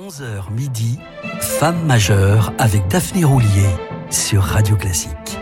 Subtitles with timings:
[0.00, 0.98] 11h midi,
[1.40, 3.68] Femme majeure avec Daphné Roulier
[4.08, 5.38] sur Radio Classique.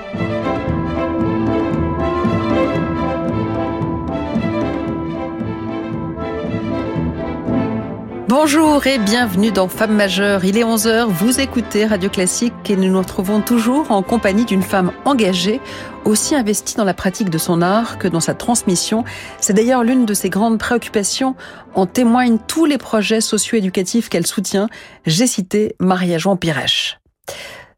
[8.26, 10.44] Bonjour et bienvenue dans Femme majeure.
[10.44, 14.62] Il est 11h, vous écoutez Radio Classique et nous nous retrouvons toujours en compagnie d'une
[14.62, 15.60] femme engagée,
[16.08, 19.04] aussi investie dans la pratique de son art que dans sa transmission.
[19.40, 21.36] C'est d'ailleurs l'une de ses grandes préoccupations.
[21.74, 24.68] En témoignent tous les projets socio-éducatifs qu'elle soutient.
[25.06, 26.98] J'ai cité Maria-Jean Pirèche.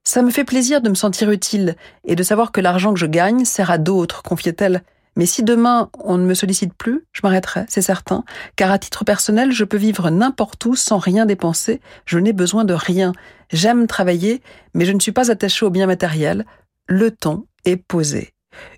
[0.05, 3.07] Ça me fait plaisir de me sentir utile et de savoir que l'argent que je
[3.07, 4.83] gagne sert à d'autres, confiait-elle.
[5.16, 8.24] Mais si demain on ne me sollicite plus, je m'arrêterai, c'est certain,
[8.57, 12.65] car à titre personnel, je peux vivre n'importe où sans rien dépenser, je n'ai besoin
[12.65, 13.12] de rien.
[13.52, 14.41] J'aime travailler,
[14.73, 16.47] mais je ne suis pas attachée au bien matériel.
[16.87, 18.32] Le ton est posé.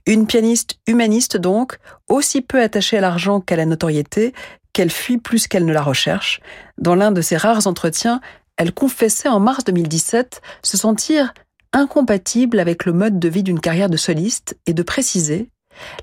[0.06, 1.78] Une pianiste humaniste donc,
[2.08, 4.32] aussi peu attachée à l'argent qu'à la notoriété,
[4.72, 6.40] qu'elle fuit plus qu'elle ne la recherche.
[6.78, 8.20] Dans l'un de ses rares entretiens,
[8.56, 11.32] elle confessait en mars 2017 se sentir
[11.72, 15.48] incompatible avec le mode de vie d'une carrière de soliste et de préciser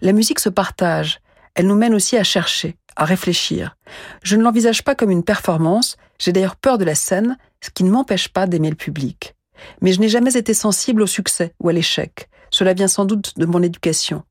[0.02, 1.20] la musique se partage,
[1.56, 3.76] elle nous mène aussi à chercher, à réfléchir.
[4.23, 7.84] Je ne l'envisage pas comme une performance, j'ai d'ailleurs peur de la scène, ce qui
[7.84, 9.36] ne m'empêche pas d'aimer le public.
[9.82, 12.30] Mais je n'ai jamais été sensible au succès ou à l'échec.
[12.60, 14.24] Cela vient sans doute de mon éducation.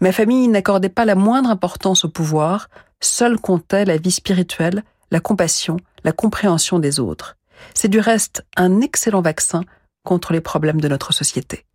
[0.00, 2.70] Ma famille n'accordait pas la moindre importance au pouvoir,
[3.02, 7.36] seule comptait la vie spirituelle, la compassion, la compréhension des autres.
[7.74, 9.64] C'est du reste un excellent vaccin
[10.02, 11.66] contre les problèmes de notre société.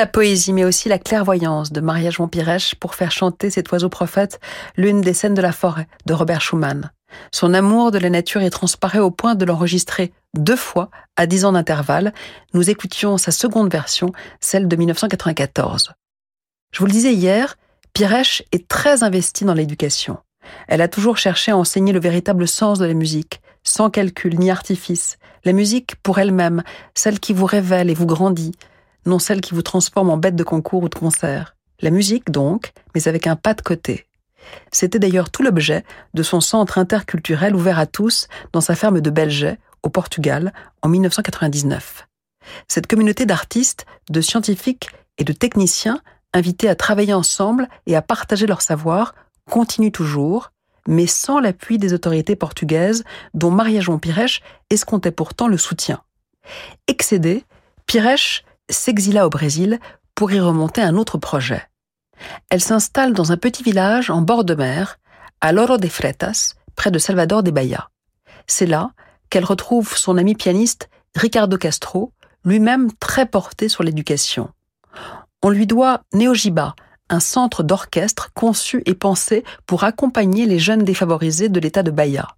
[0.00, 3.90] La poésie, mais aussi la clairvoyance de Maria Jean Pirèche pour faire chanter cet oiseau
[3.90, 4.40] prophète
[4.78, 6.90] l'une des scènes de la forêt de Robert Schumann.
[7.32, 11.44] Son amour de la nature est transparé au point de l'enregistrer deux fois à dix
[11.44, 12.14] ans d'intervalle.
[12.54, 14.10] Nous écoutions sa seconde version,
[14.40, 15.92] celle de 1994.
[16.72, 17.58] Je vous le disais hier,
[17.92, 20.16] Pirèche est très investie dans l'éducation.
[20.66, 24.50] Elle a toujours cherché à enseigner le véritable sens de la musique, sans calcul ni
[24.50, 25.18] artifice.
[25.44, 26.62] La musique pour elle-même,
[26.94, 28.52] celle qui vous révèle et vous grandit,
[29.06, 31.56] non celle qui vous transforme en bête de concours ou de concert.
[31.80, 34.06] La musique donc, mais avec un pas de côté.
[34.72, 39.10] C'était d'ailleurs tout l'objet de son centre interculturel ouvert à tous dans sa ferme de
[39.10, 40.52] Belget, au Portugal,
[40.82, 42.06] en 1999.
[42.68, 46.00] Cette communauté d'artistes, de scientifiques et de techniciens
[46.32, 49.14] invités à travailler ensemble et à partager leur savoir
[49.48, 50.52] continue toujours,
[50.86, 53.04] mais sans l'appui des autorités portugaises
[53.34, 56.02] dont Maria João Pires escomptait pourtant le soutien.
[56.86, 57.44] Excédé,
[57.86, 59.78] Pires s'exila au Brésil
[60.14, 61.62] pour y remonter un autre projet.
[62.50, 64.98] Elle s'installe dans un petit village en bord de mer,
[65.40, 67.90] à Loro de Freitas, près de Salvador de Bahia.
[68.46, 68.90] C'est là
[69.30, 72.12] qu'elle retrouve son ami pianiste Ricardo Castro,
[72.44, 74.50] lui-même très porté sur l'éducation.
[75.42, 76.74] On lui doit Neojiba,
[77.08, 82.28] un centre d'orchestre conçu et pensé pour accompagner les jeunes défavorisés de l'État de Bahia.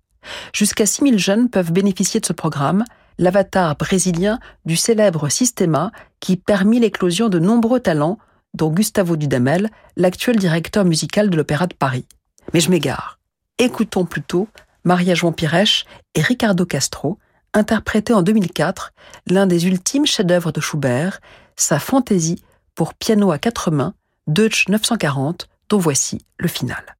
[0.54, 2.84] Jusqu'à 6000 jeunes peuvent bénéficier de ce programme,
[3.18, 8.18] l'avatar brésilien du célèbre Sistema qui permit l'éclosion de nombreux talents,
[8.54, 12.06] dont Gustavo Dudamel, l'actuel directeur musical de l'Opéra de Paris.
[12.52, 13.18] Mais je m'égare.
[13.58, 14.48] Écoutons plutôt
[14.84, 17.18] Maria João Pires et Ricardo Castro,
[17.54, 18.92] interpréter en 2004
[19.28, 21.20] l'un des ultimes chefs-d'œuvre de Schubert,
[21.56, 22.42] sa fantaisie
[22.74, 23.94] pour piano à quatre mains,
[24.26, 26.96] Deutsch 940, dont voici le final.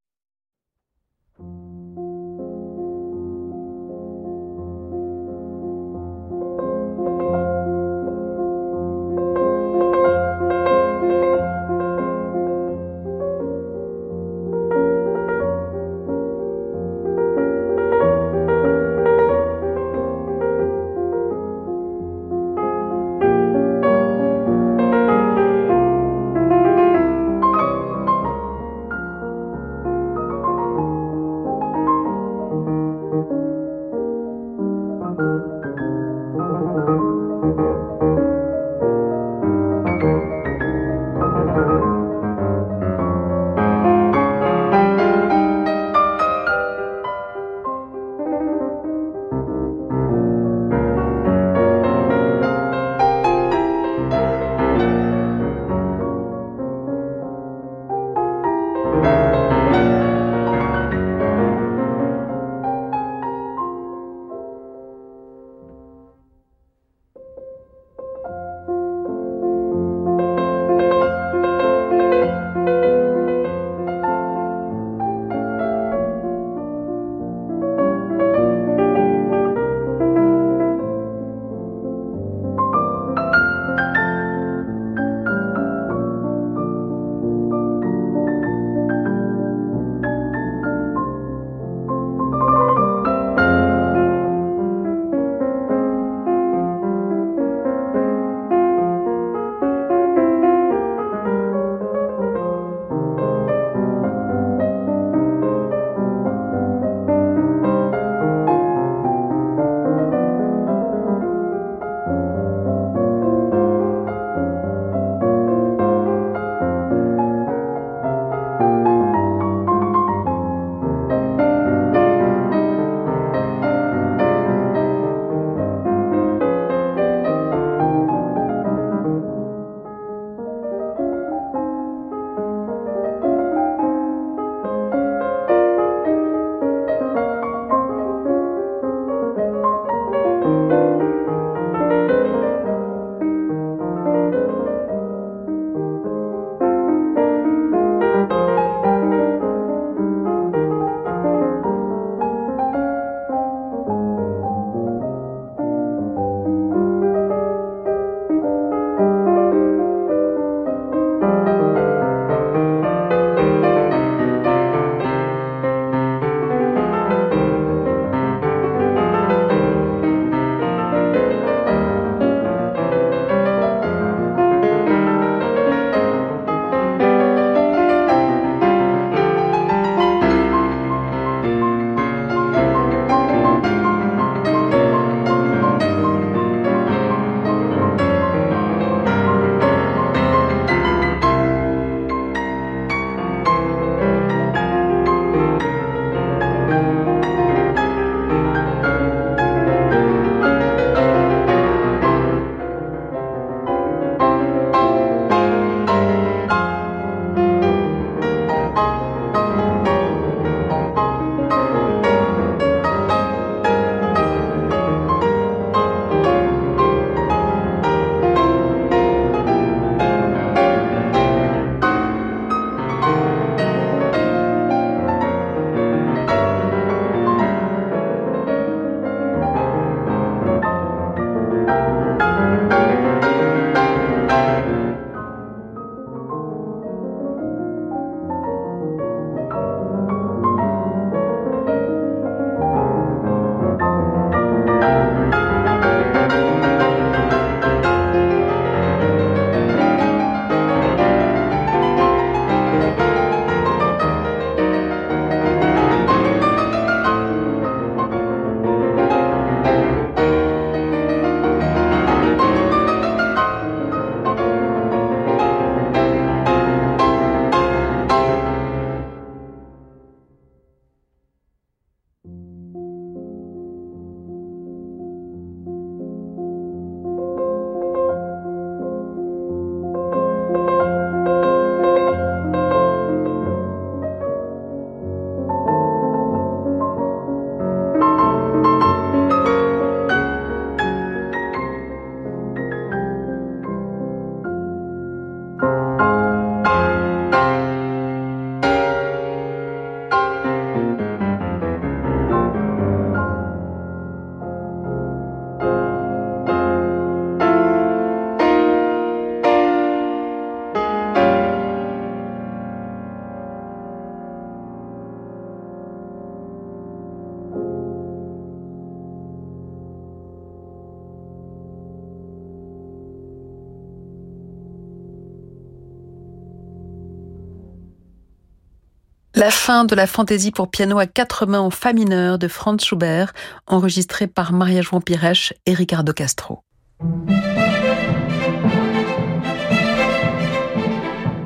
[329.42, 332.86] La fin de la fantaisie pour piano à quatre mains en fa mineur de Franz
[332.86, 333.32] Schubert,
[333.66, 336.62] enregistré par Maria-Joan Pirèche et Ricardo Castro.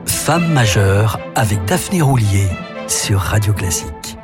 [0.04, 2.48] Femme majeure avec Daphné Roulier
[2.86, 4.18] sur Radio Classique.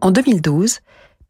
[0.00, 0.78] En 2012,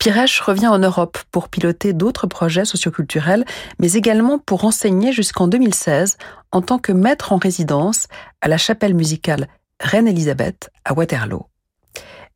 [0.03, 3.45] Piresh revient en Europe pour piloter d'autres projets socioculturels,
[3.79, 6.19] mais également pour enseigner jusqu'en 2016
[6.51, 8.09] en tant que maître en résidence
[8.41, 9.47] à la chapelle musicale
[9.79, 11.47] Reine Elisabeth à Waterloo.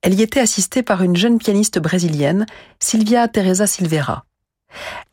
[0.01, 2.47] Elle y était assistée par une jeune pianiste brésilienne,
[2.79, 4.27] Silvia Teresa Silveira.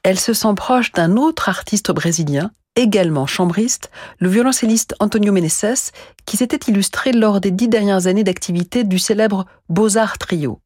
[0.03, 5.91] Elle se sent proche d'un autre artiste brésilien, également chambriste, le violoncelliste Antonio Meneses,
[6.27, 10.59] qui s'était illustré lors des dix dernières années d'activité du célèbre Beaux-Arts Trio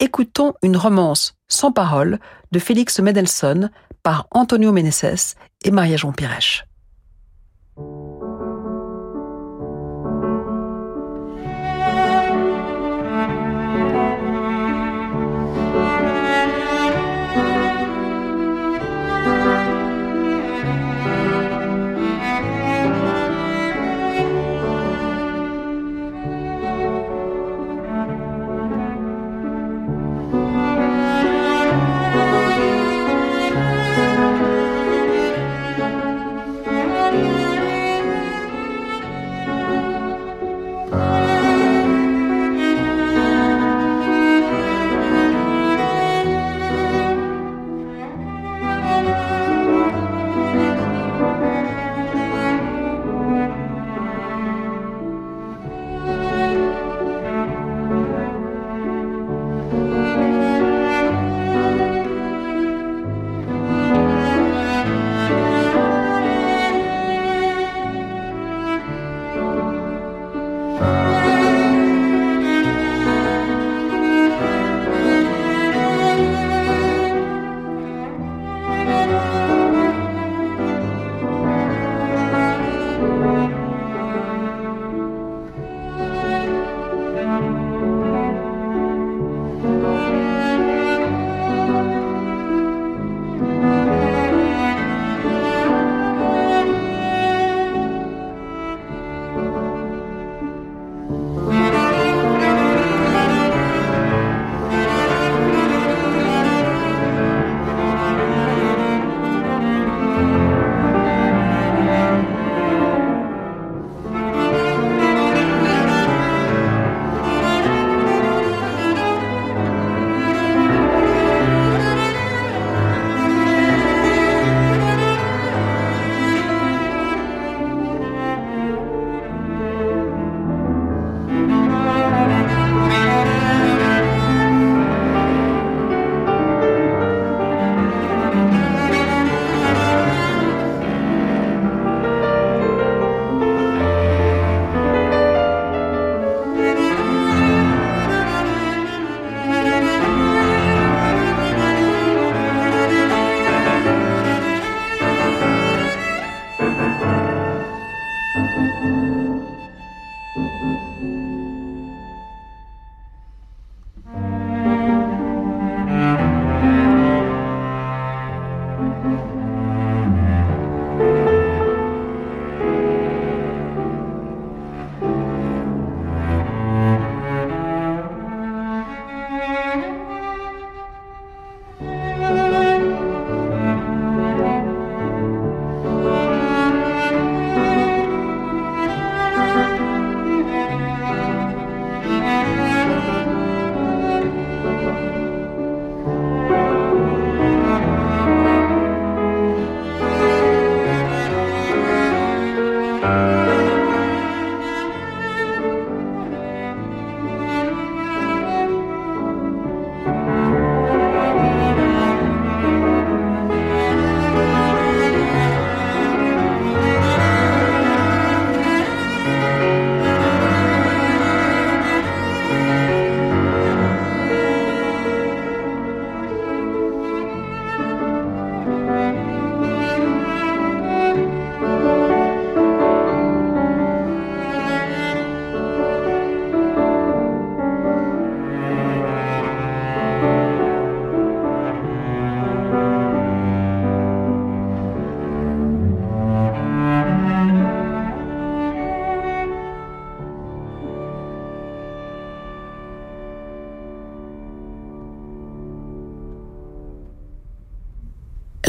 [0.00, 2.18] écoutons une romance sans parole
[2.52, 3.70] de Félix Mendelssohn
[4.02, 6.64] par Antonio Meneses et Maria-Jean Pirèche.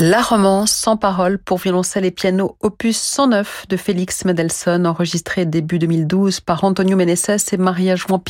[0.01, 5.77] La romance sans parole pour violoncelle et piano opus 109 de Félix Mendelssohn enregistré début
[5.77, 8.21] 2012 par Antonio Meneses et Maria Juan.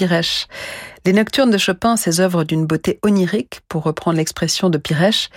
[1.05, 5.29] Les nocturnes de Chopin, ces œuvres d'une beauté onirique, pour reprendre l'expression de Pires,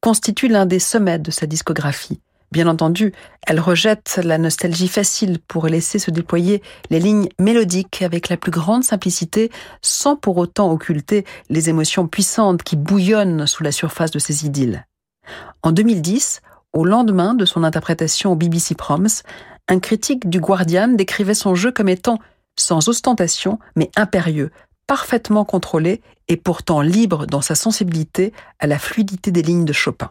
[0.00, 2.20] constituent l'un des sommets de sa discographie.
[2.52, 3.12] Bien entendu,
[3.44, 8.52] elle rejette la nostalgie facile pour laisser se déployer les lignes mélodiques avec la plus
[8.52, 14.20] grande simplicité, sans pour autant occulter les émotions puissantes qui bouillonnent sous la surface de
[14.20, 14.86] ces idylles.
[15.62, 19.22] En 2010, au lendemain de son interprétation au BBC Proms,
[19.68, 22.18] un critique du Guardian décrivait son jeu comme étant
[22.58, 24.50] sans ostentation, mais impérieux,
[24.86, 30.10] parfaitement contrôlé et pourtant libre dans sa sensibilité à la fluidité des lignes de Chopin.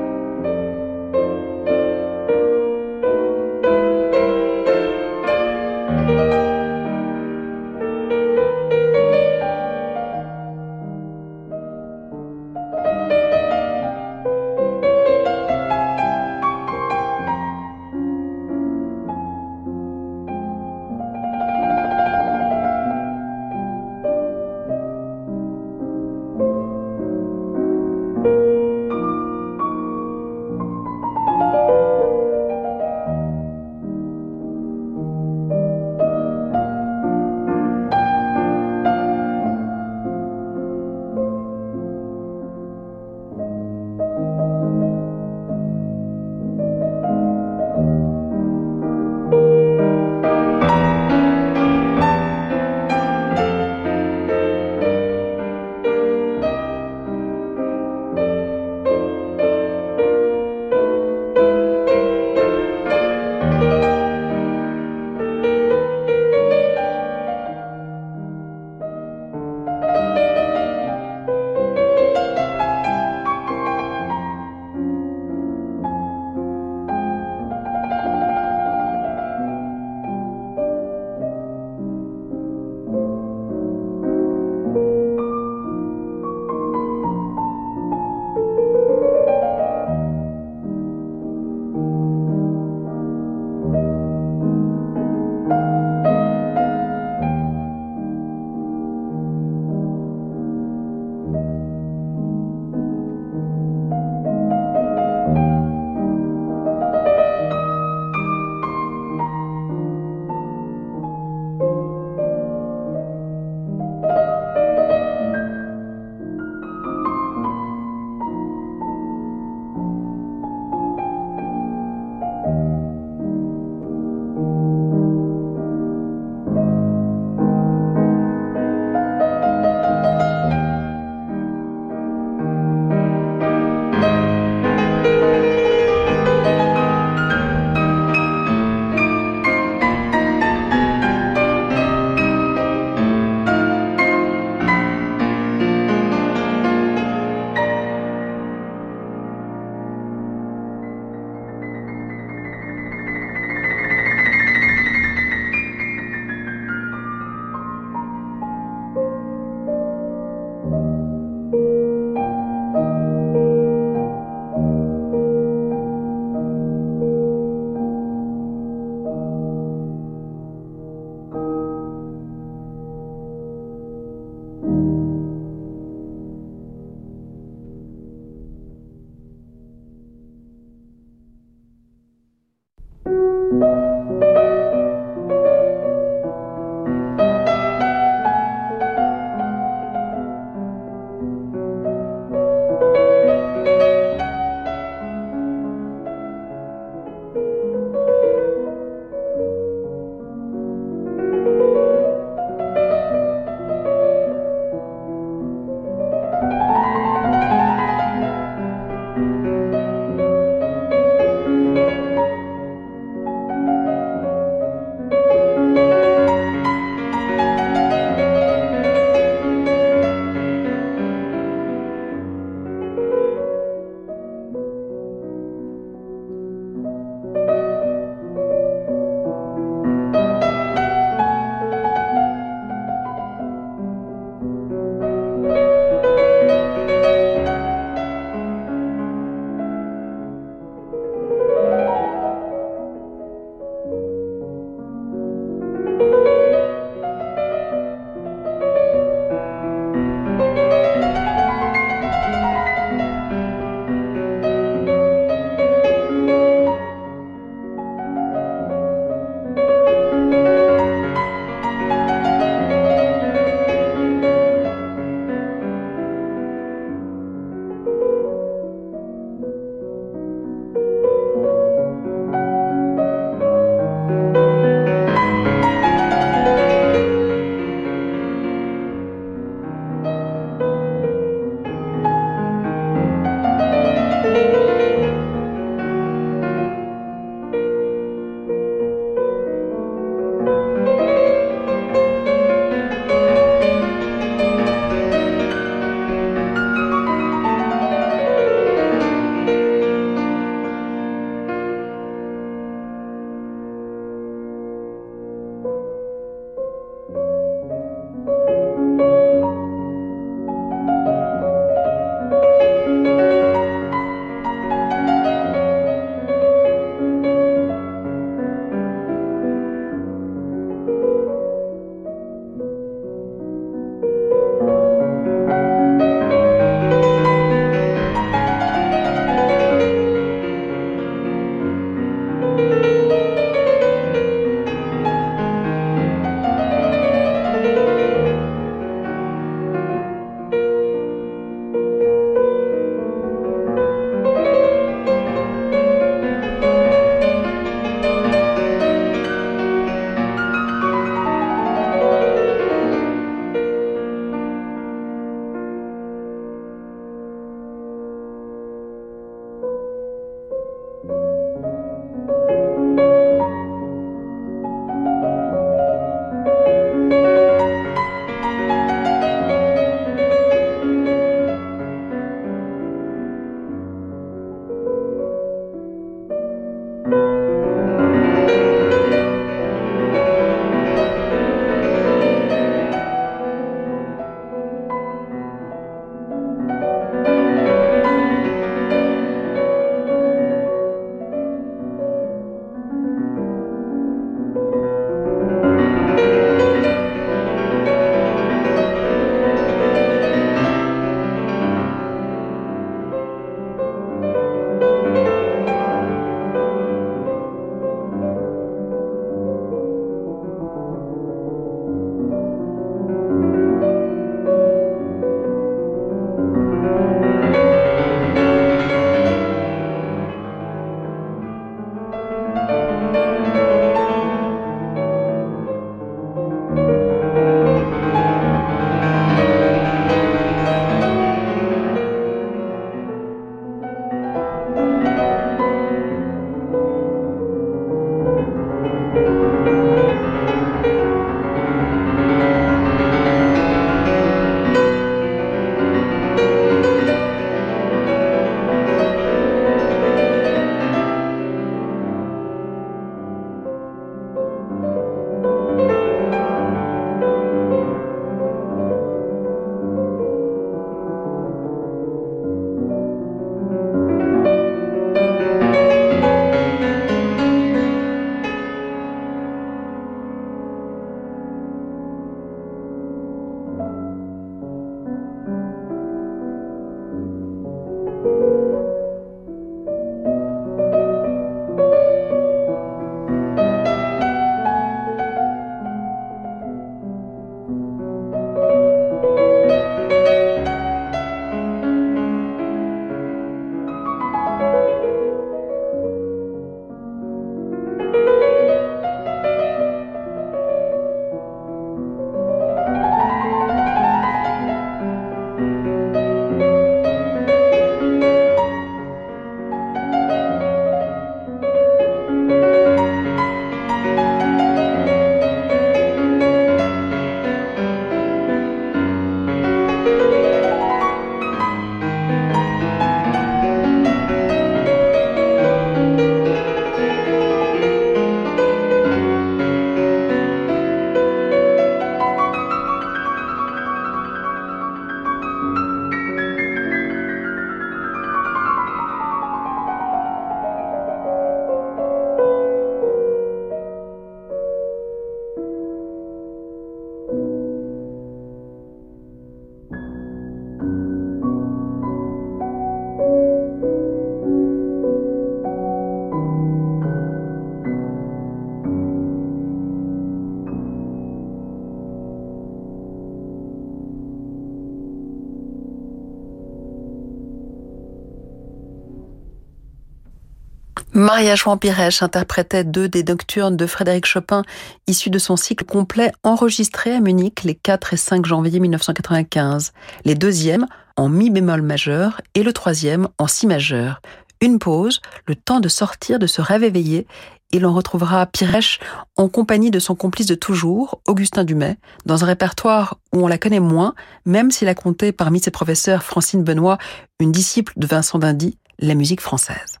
[571.32, 574.64] Maria Pires interprétait deux des nocturnes de Frédéric Chopin
[575.06, 579.92] issus de son cycle complet enregistré à Munich les 4 et 5 janvier 1995.
[580.24, 584.20] Les deuxièmes en mi bémol majeur et le troisième en si majeur.
[584.60, 587.28] Une pause, le temps de sortir de ce rêve éveillé
[587.72, 588.98] et l'on retrouvera Pirèche
[589.36, 593.56] en compagnie de son complice de toujours, Augustin Dumay, dans un répertoire où on la
[593.56, 594.14] connaît moins,
[594.46, 596.98] même s'il a compté parmi ses professeurs Francine Benoît,
[597.38, 600.00] une disciple de Vincent Dindy, la musique française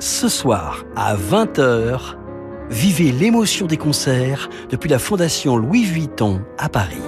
[0.00, 2.16] ce soir à 20h,
[2.70, 7.02] vivez l'émotion des concerts depuis la Fondation Louis Vuitton à Paris.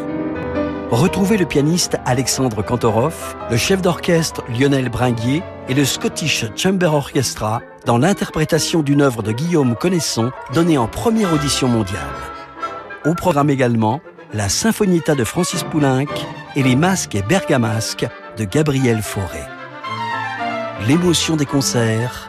[0.90, 7.62] Retrouvez le pianiste Alexandre Kantorov, le chef d'orchestre Lionel Bringuier et le Scottish Chamber Orchestra
[7.86, 12.02] dans l'interprétation d'une œuvre de Guillaume Connaisson donnée en première audition mondiale.
[13.06, 14.02] Au programme également,
[14.34, 16.12] la Sinfonietta de Francis Poulenc
[16.56, 19.40] et les Masques et Bergamasques de Gabriel Fauré.
[20.86, 22.28] L'émotion des concerts,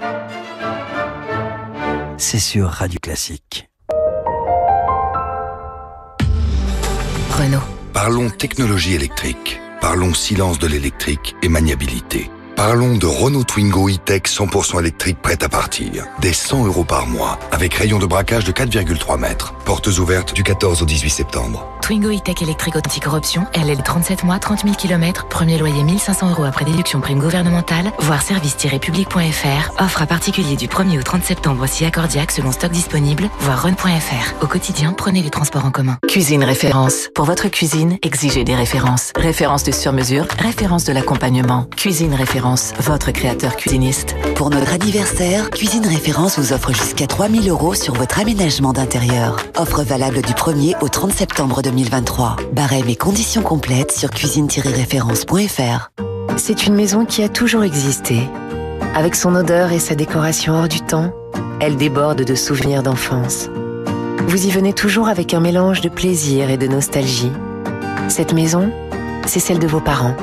[2.18, 3.70] c'est sur Radio Classique.
[7.32, 7.60] Renault.
[7.94, 9.60] Parlons technologie électrique.
[9.82, 12.30] Parlons silence de l'électrique et maniabilité.
[12.56, 16.06] Parlons de Renault Twingo e-Tech 100% électrique prête à partir.
[16.20, 19.54] Des 100 euros par mois, avec rayon de braquage de 4,3 mètres.
[19.66, 21.68] Portes ouvertes du 14 au 18 septembre.
[21.82, 26.64] Twingo e-Tech électrique anti-corruption, LL 37 mois, 30 000 km, premier loyer 1500 euros après
[26.64, 32.32] déduction prime gouvernementale, voire service-public.fr, offre à particulier du 1er au 30 septembre si accordiaque
[32.32, 34.42] selon stock disponible, voire run.fr.
[34.42, 35.98] Au quotidien, prenez les transports en commun.
[36.08, 37.10] Cuisine référence.
[37.14, 39.12] Pour votre cuisine, exigez des références.
[39.18, 41.68] Référence de sur-mesure, référence de l'accompagnement.
[41.76, 42.14] Cuisine
[42.80, 44.16] votre créateur cuisiniste.
[44.36, 49.38] Pour notre anniversaire, Cuisine référence vous offre jusqu'à 3000 euros sur votre aménagement d'intérieur.
[49.58, 52.36] Offre valable du 1er au 30 septembre 2023.
[52.52, 55.92] Barème et conditions complètes sur cuisine-référence.fr.
[56.36, 58.28] C'est une maison qui a toujours existé.
[58.94, 61.14] Avec son odeur et sa décoration hors du temps,
[61.62, 63.50] elle déborde de souvenirs d'enfance.
[64.28, 67.32] Vous y venez toujours avec un mélange de plaisir et de nostalgie.
[68.10, 68.70] Cette maison,
[69.26, 70.16] c'est celle de vos parents.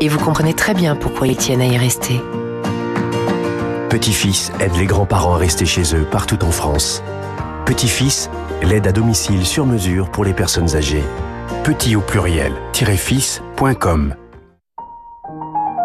[0.00, 2.20] Et vous comprenez très bien pourquoi ils tiennent à y rester.
[3.88, 7.02] Petit-fils aide les grands-parents à rester chez eux partout en France.
[7.64, 8.28] Petit-fils,
[8.62, 11.04] l'aide à domicile sur mesure pour les personnes âgées.
[11.64, 14.14] Petit au pluriel, fils.com.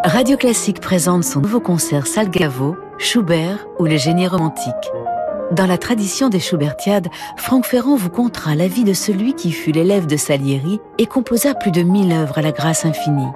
[0.04, 4.92] Radio Classique présente son nouveau concert Salgavo, Schubert ou le génie romantique.
[5.52, 9.72] Dans la tradition des Schubertiades, Franck Ferrand vous contera la vie de celui qui fut
[9.72, 13.28] l'élève de Salieri et composa plus de mille œuvres à la grâce infinie.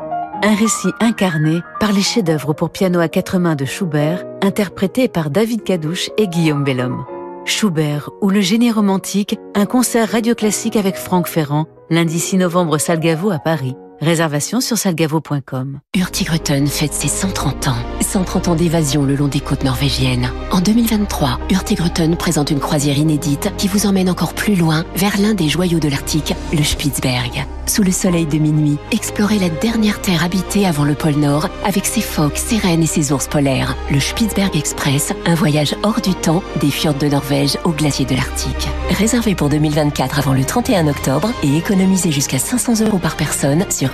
[0.43, 5.29] Un récit incarné par les chefs-d'œuvre pour piano à quatre mains de Schubert, interprétés par
[5.29, 7.05] David Cadouche et Guillaume Bellhomme.
[7.45, 12.77] Schubert ou le génie romantique, un concert radio classique avec Franck Ferrand, lundi 6 novembre
[12.77, 13.75] Salgavo à Paris.
[14.01, 15.79] Réservation sur salgavo.com.
[15.95, 17.75] Hurtigruten fête ses 130 ans.
[18.01, 20.29] 130 ans d'évasion le long des côtes norvégiennes.
[20.51, 25.33] En 2023, Hurtigruten présente une croisière inédite qui vous emmène encore plus loin vers l'un
[25.33, 27.45] des joyaux de l'Arctique, le Spitzberg.
[27.67, 31.85] Sous le soleil de minuit, explorez la dernière terre habitée avant le pôle Nord avec
[31.85, 33.75] ses phoques, ses rennes et ses ours polaires.
[33.91, 38.15] Le Spitzberg Express, un voyage hors du temps des fjords de Norvège aux glaciers de
[38.15, 38.67] l'Arctique.
[38.91, 43.84] Réservé pour 2024 avant le 31 octobre et économisez jusqu'à 500 euros par personne sur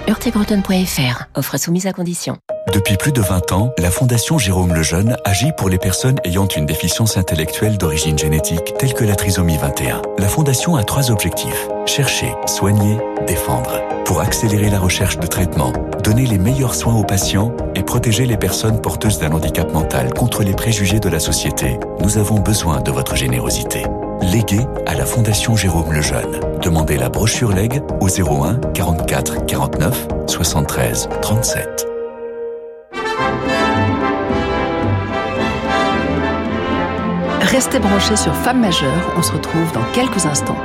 [0.85, 2.37] sur Offre soumise à condition.
[2.73, 6.65] Depuis plus de 20 ans, la Fondation Jérôme Lejeune agit pour les personnes ayant une
[6.65, 10.01] déficience intellectuelle d'origine génétique telle que la trisomie 21.
[10.17, 11.67] La Fondation a trois objectifs.
[11.85, 13.81] Chercher, soigner, défendre.
[14.05, 15.73] Pour accélérer la recherche de traitement,
[16.03, 20.43] donner les meilleurs soins aux patients et protéger les personnes porteuses d'un handicap mental contre
[20.43, 23.85] les préjugés de la société, nous avons besoin de votre générosité.
[24.21, 26.39] Légué à la Fondation Jérôme Lejeune.
[26.61, 31.87] Demandez la brochure Leg au 01 44 49 73 37.
[37.41, 40.57] Restez branchés sur Femmes majeures, on se retrouve dans quelques instants.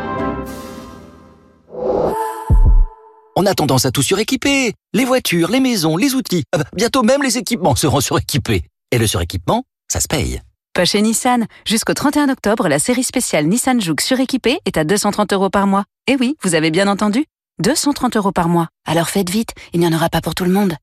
[3.36, 4.74] On a tendance à tout suréquiper.
[4.92, 6.44] Les voitures, les maisons, les outils.
[6.52, 8.64] Bah, bientôt même les équipements seront suréquipés.
[8.92, 10.40] Et le suréquipement, ça se paye.
[10.76, 11.46] Pas chez Nissan.
[11.64, 15.84] Jusqu'au 31 octobre, la série spéciale Nissan Juke suréquipée est à 230 euros par mois.
[16.06, 17.24] Et oui, vous avez bien entendu
[17.62, 18.68] 230 euros par mois.
[18.86, 20.74] Alors faites vite, il n'y en aura pas pour tout le monde.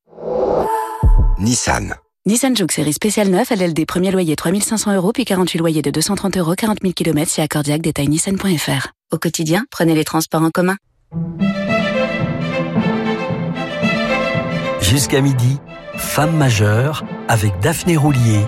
[1.38, 1.94] Nissan.
[2.26, 6.38] Nissan Juke série spéciale 9, LLD premier loyer 3500 euros puis 48 loyers de 230
[6.38, 8.88] euros, 40 000 km si accordiaque, détail nissan.fr.
[9.12, 10.78] Au quotidien, prenez les transports en commun.
[14.82, 15.60] Jusqu'à midi,
[15.96, 18.48] Femme majeure avec Daphné Roulier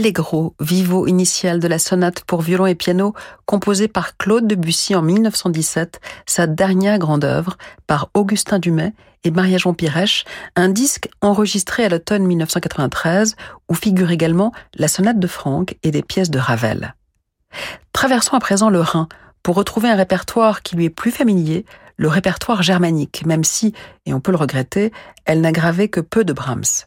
[0.00, 3.12] L'allegro vivo initial de la sonate pour violon et piano
[3.44, 8.94] composée par Claude Debussy en 1917, sa dernière grande œuvre par Augustin Dumay
[9.24, 10.24] et Maria-Jean Pirèche,
[10.56, 13.36] un disque enregistré à l'automne 1993
[13.68, 16.94] où figure également la sonate de Franck et des pièces de Ravel.
[17.92, 19.06] Traversons à présent le Rhin
[19.42, 21.66] pour retrouver un répertoire qui lui est plus familier,
[21.98, 23.74] le répertoire germanique, même si,
[24.06, 24.92] et on peut le regretter,
[25.26, 26.86] elle n'a gravé que peu de Brahms.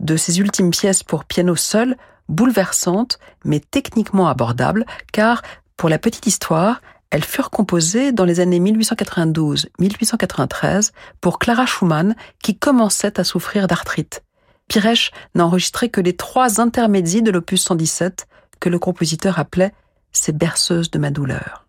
[0.00, 1.98] De ses ultimes pièces pour piano seul,
[2.28, 5.42] bouleversantes, mais techniquement abordables, car,
[5.76, 12.56] pour la petite histoire, elles furent composées dans les années 1892-1893 pour Clara Schumann, qui
[12.56, 14.24] commençait à souffrir d'arthrite.
[14.68, 18.26] Piresh n'a enregistré que les trois intermédiaires de l'opus 117,
[18.60, 19.72] que le compositeur appelait
[20.10, 21.66] ces berceuses de ma douleur.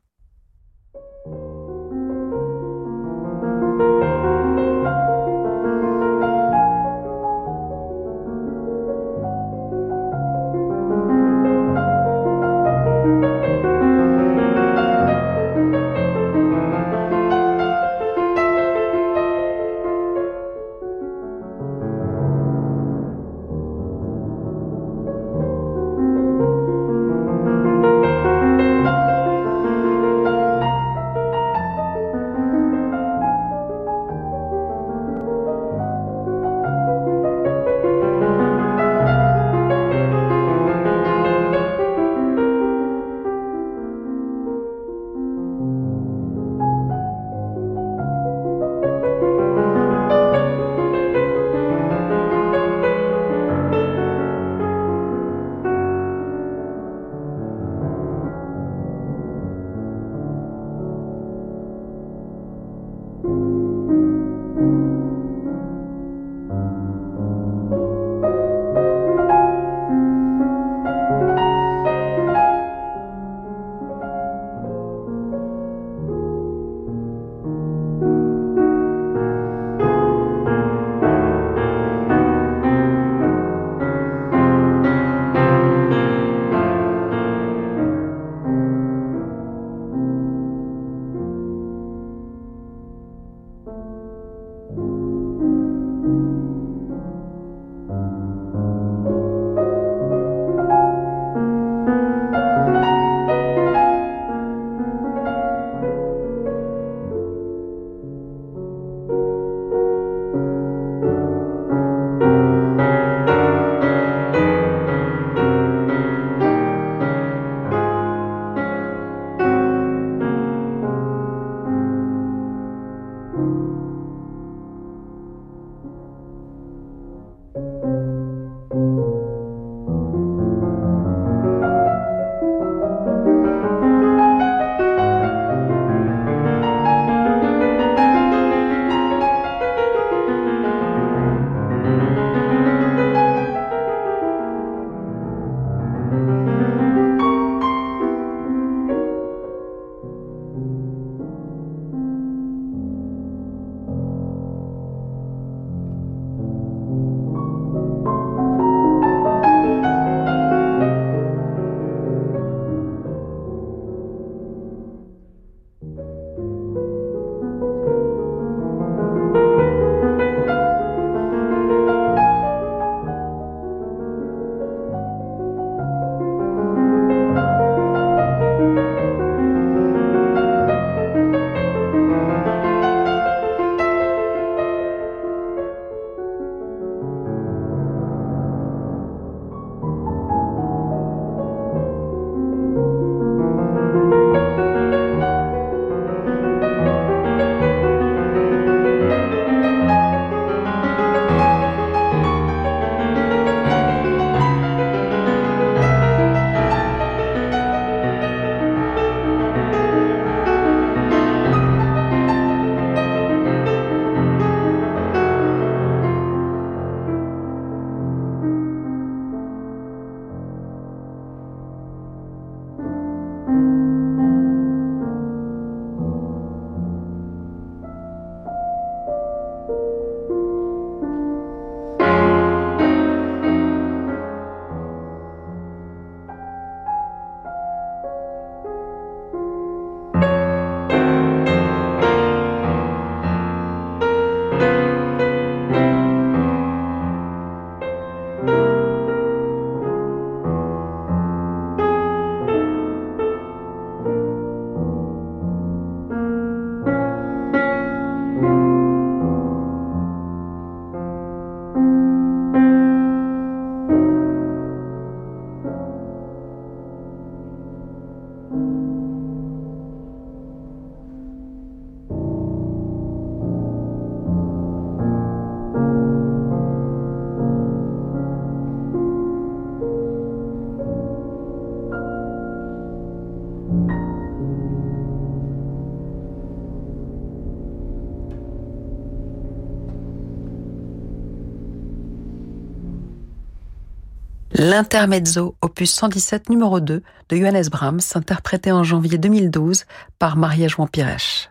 [294.76, 299.86] L'intermezzo, opus 117 numéro 2 de Johannes Brahms, interprété en janvier 2012
[300.20, 301.50] par Maria Jouan Pirèche.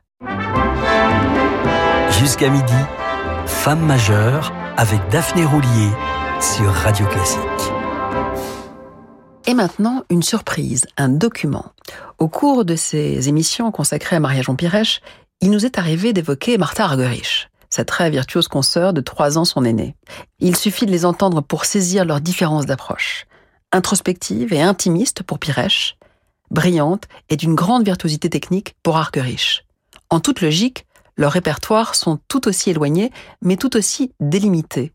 [2.21, 2.75] Jusqu'à midi,
[3.47, 5.89] Femme majeure avec Daphné Roulier
[6.39, 7.41] sur Radio Classique.
[9.47, 11.73] Et maintenant, une surprise, un document.
[12.19, 15.01] Au cours de ces émissions consacrées à Maria Jean Pirèche,
[15.41, 19.65] il nous est arrivé d'évoquer Martha Argerich sa très virtuose consoeur de trois ans son
[19.65, 19.97] aînée.
[20.39, 23.27] Il suffit de les entendre pour saisir leurs différences d'approche.
[23.73, 25.97] Introspective et intimiste pour Pirèche,
[26.53, 29.67] brillante et d'une grande virtuosité technique pour Argerich.
[30.09, 33.11] En toute logique, leurs répertoires sont tout aussi éloignés,
[33.43, 34.93] mais tout aussi délimités.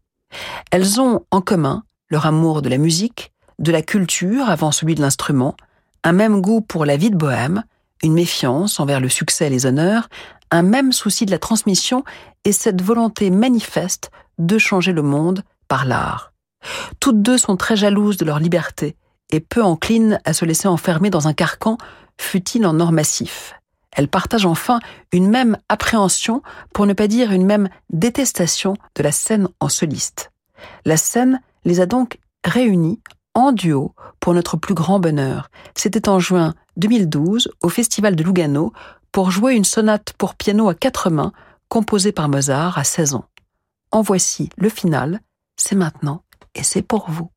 [0.71, 5.01] Elles ont en commun leur amour de la musique, de la culture avant celui de
[5.01, 5.57] l'instrument,
[6.05, 7.65] un même goût pour la vie de bohème,
[8.03, 10.09] une méfiance envers le succès et les honneurs,
[10.51, 12.03] un même souci de la transmission
[12.45, 16.33] et cette volonté manifeste de changer le monde par l'art.
[16.99, 18.95] Toutes deux sont très jalouses de leur liberté
[19.31, 21.77] et peu enclines à se laisser enfermer dans un carcan,
[22.17, 23.55] fut-il en or massif.
[23.91, 24.79] Elles partagent enfin
[25.11, 26.41] une même appréhension,
[26.73, 30.31] pour ne pas dire une même détestation de la scène en soliste.
[30.85, 33.01] La scène les a donc réunies
[33.33, 35.49] en duo pour notre plus grand bonheur.
[35.75, 38.73] C'était en juin 2012 au Festival de Lugano
[39.11, 41.33] pour jouer une sonate pour piano à quatre mains
[41.67, 43.25] composée par Mozart à 16 ans.
[43.91, 45.19] En voici le final,
[45.55, 46.23] c'est maintenant
[46.55, 47.31] et c'est pour vous.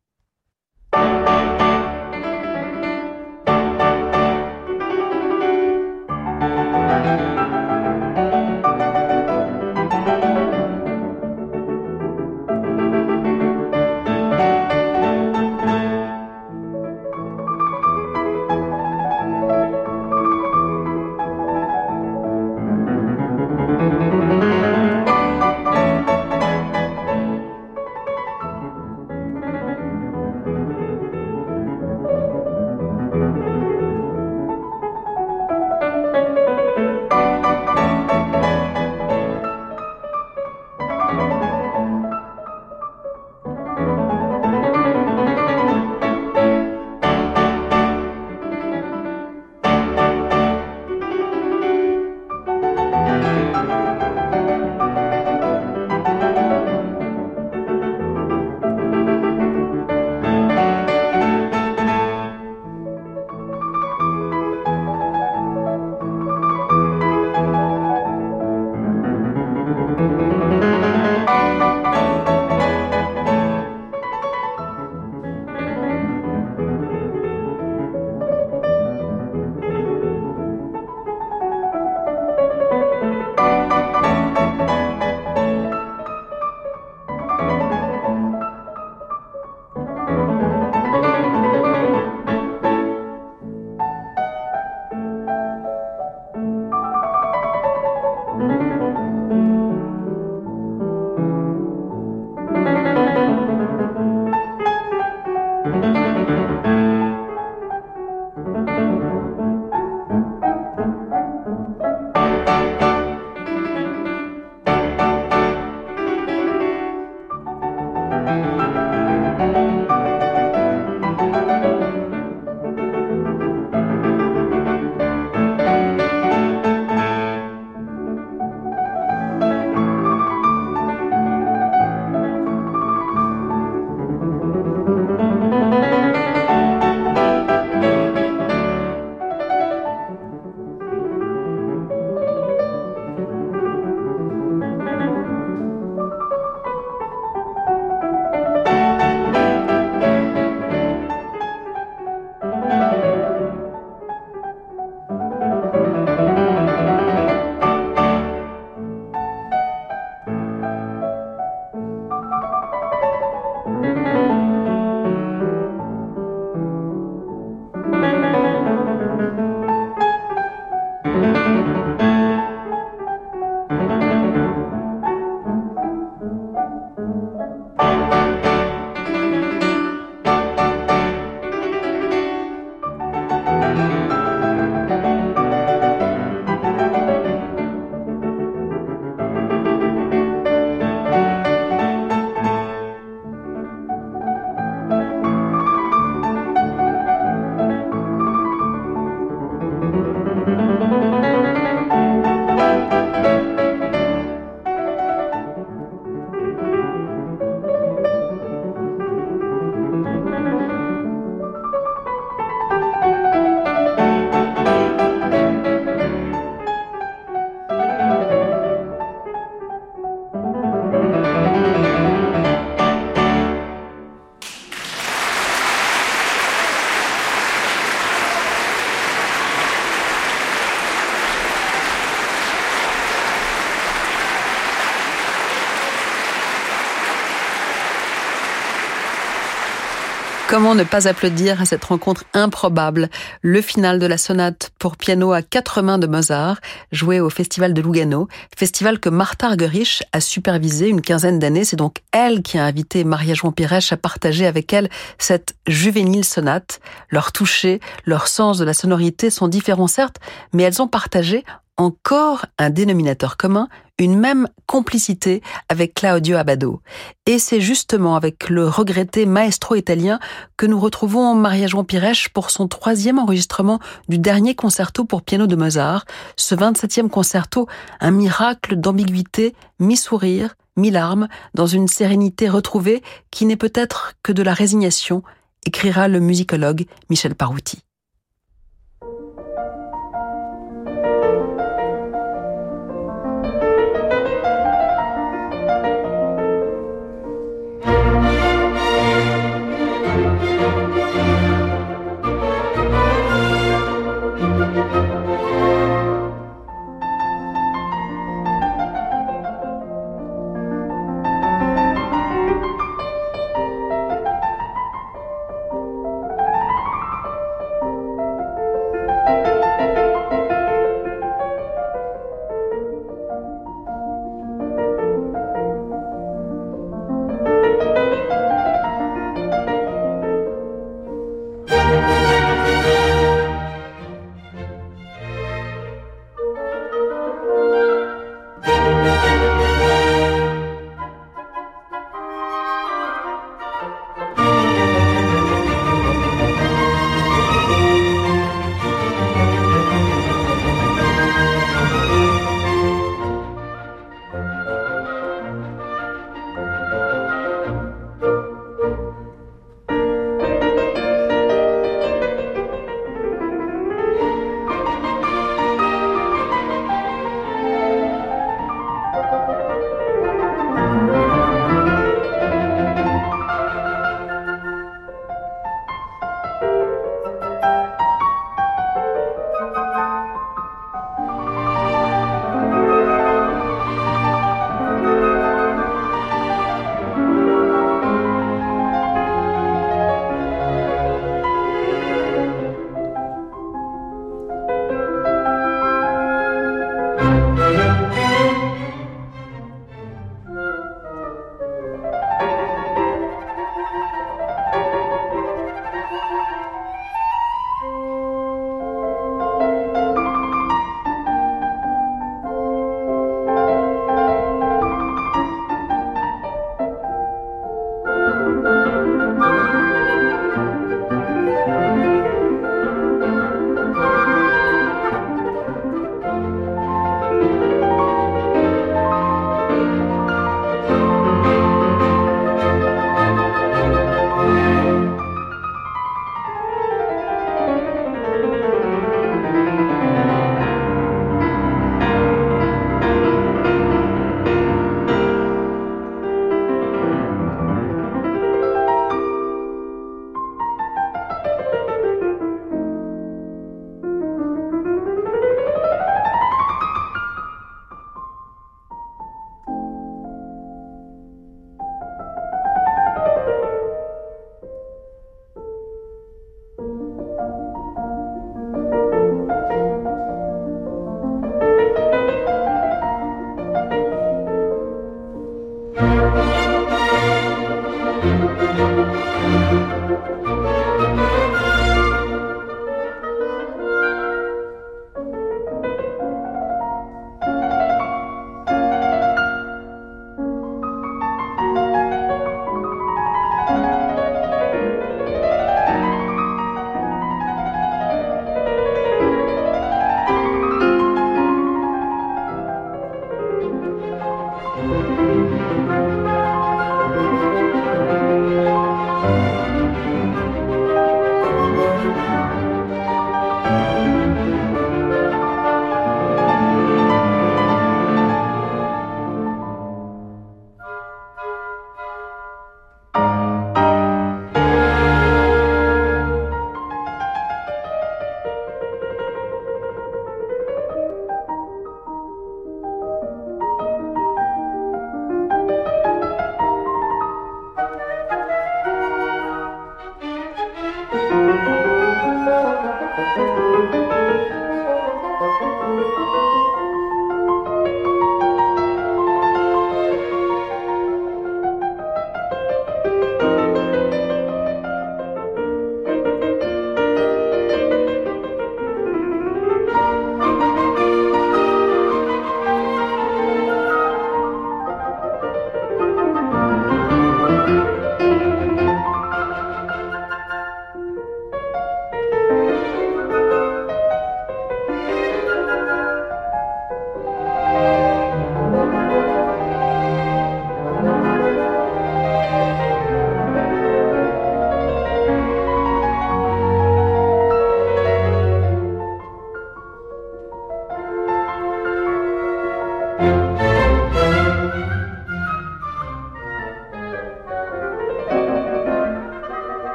[240.75, 243.11] Ne pas applaudir à cette rencontre improbable
[243.43, 246.61] Le final de la sonate pour piano à quatre mains de Mozart,
[246.93, 251.67] joué au Festival de Lugano, festival que Martha Argerich a supervisé une quinzaine d'années.
[251.67, 256.81] C'est donc elle qui a invité Maria-Joan Pirèche à partager avec elle cette juvénile sonate.
[257.11, 260.21] Leur toucher, leur sens de la sonorité sont différents certes,
[260.55, 261.45] mais elles ont partagé
[261.77, 263.69] encore un dénominateur commun,
[263.99, 266.81] une même complicité avec Claudio Abbado.
[267.27, 270.19] Et c'est justement avec le regretté maestro italien
[270.57, 275.47] que nous retrouvons Maria Joan Pirèche pour son troisième enregistrement du dernier concerto pour piano
[275.47, 276.05] de Mozart,
[276.37, 277.69] ce 27e concerto,
[278.01, 284.55] un miracle d'ambiguïté, mi-sourire, mi-larmes, dans une sérénité retrouvée qui n'est peut-être que de la
[284.55, 285.23] résignation,
[285.67, 287.83] écrira le musicologue Michel Parouti.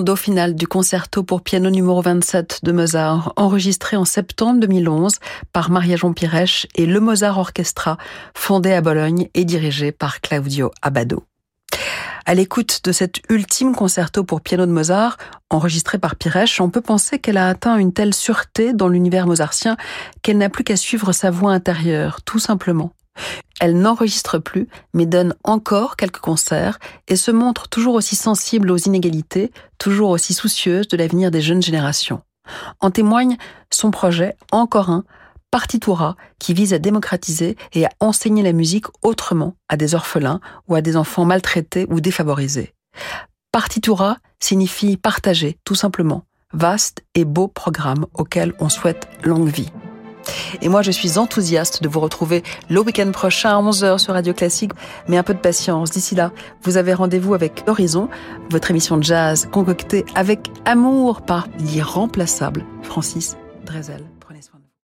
[0.00, 5.16] Du concerto pour piano numéro 27 de Mozart, enregistré en septembre 2011
[5.52, 7.98] par Maria-Jean Pirèche et le Mozart Orchestra,
[8.34, 11.24] fondé à Bologne et dirigé par Claudio Abbado.
[12.26, 15.16] À l'écoute de cet ultime concerto pour piano de Mozart,
[15.50, 19.76] enregistré par Pirèche, on peut penser qu'elle a atteint une telle sûreté dans l'univers mozartien
[20.22, 22.92] qu'elle n'a plus qu'à suivre sa voix intérieure, tout simplement.
[23.60, 28.76] Elle n'enregistre plus, mais donne encore quelques concerts et se montre toujours aussi sensible aux
[28.76, 32.22] inégalités, toujours aussi soucieuse de l'avenir des jeunes générations.
[32.80, 33.36] En témoigne
[33.70, 35.04] son projet, encore un,
[35.50, 40.74] Partitura, qui vise à démocratiser et à enseigner la musique autrement à des orphelins ou
[40.74, 42.74] à des enfants maltraités ou défavorisés.
[43.50, 46.24] Partitura signifie partager, tout simplement.
[46.52, 49.70] Vaste et beau programme auquel on souhaite longue vie.
[50.62, 54.32] Et moi, je suis enthousiaste de vous retrouver le week-end prochain à 11h sur Radio
[54.32, 54.72] Classique.
[55.08, 55.90] Mais un peu de patience.
[55.90, 58.08] D'ici là, vous avez rendez-vous avec Horizon,
[58.50, 64.17] votre émission de jazz concoctée avec amour par l'irremplaçable Francis Drezel.